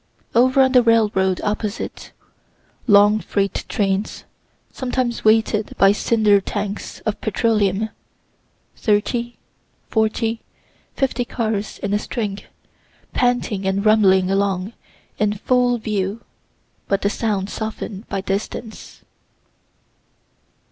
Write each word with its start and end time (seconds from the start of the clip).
Over 0.33 0.63
on 0.63 0.71
the 0.71 0.81
railroad 0.81 1.39
opposite, 1.43 2.11
long 2.87 3.19
freight 3.19 3.65
trains, 3.69 4.23
sometimes 4.73 5.23
weighted 5.23 5.75
by 5.77 5.91
cylinder 5.91 6.41
tanks 6.41 7.01
of 7.01 7.21
petroleum, 7.21 7.89
thirty, 8.75 9.35
forty, 9.89 10.41
fifty 10.95 11.23
cars 11.23 11.77
in 11.83 11.93
a 11.93 11.99
string, 11.99 12.39
panting 13.13 13.67
and 13.67 13.85
rumbling 13.85 14.31
along 14.31 14.73
in 15.19 15.33
full 15.33 15.77
view, 15.77 16.21
but 16.87 17.03
the 17.03 17.09
sound 17.11 17.51
soften'd 17.51 18.09
by 18.09 18.21
distance. 18.21 19.01